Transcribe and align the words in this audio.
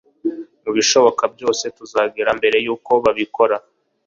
mubishoboka 0.63 1.23
byose, 1.33 1.63
tuzagera 1.77 2.29
mbere 2.39 2.57
yuko 2.65 2.91
babikora 3.03 3.57